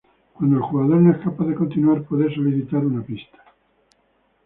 [0.33, 3.37] Cuando el jugador no es capaz de continuar, puede solicitar una pista.